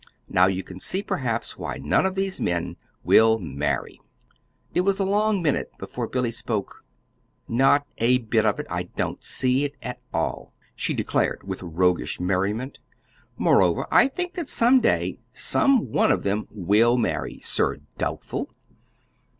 Now 0.27 0.47
you 0.47 0.63
can 0.63 0.79
see, 0.79 1.03
perhaps, 1.03 1.59
why 1.59 1.77
none 1.77 2.07
of 2.07 2.15
these 2.15 2.41
men 2.41 2.75
will 3.03 3.37
marry." 3.37 4.01
It 4.73 4.81
was 4.81 4.99
a 4.99 5.05
long 5.05 5.43
minute 5.43 5.71
before 5.77 6.07
Billy 6.07 6.31
spoke. 6.31 6.83
"Not 7.47 7.85
a 7.99 8.17
bit 8.17 8.43
of 8.43 8.59
it. 8.59 8.65
I 8.67 8.85
don't 8.95 9.23
see 9.23 9.63
it 9.63 9.75
at 9.79 9.99
all," 10.11 10.53
she 10.75 10.95
declared 10.95 11.43
with 11.43 11.61
roguish 11.61 12.19
merriment. 12.19 12.79
"Moreover, 13.37 13.85
I 13.91 14.07
think 14.07 14.33
that 14.33 14.49
some 14.49 14.79
day, 14.81 15.19
some 15.33 15.91
one 15.91 16.11
of 16.11 16.23
them 16.23 16.47
will 16.49 16.97
marry, 16.97 17.37
Sir 17.41 17.77
Doubtful!" 17.99 18.49